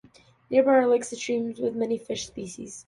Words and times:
Nearby 0.49 0.71
are 0.79 0.87
lakes 0.87 1.11
and 1.11 1.21
streams 1.21 1.59
with 1.59 1.75
many 1.75 1.99
fish 1.99 2.25
species. 2.25 2.79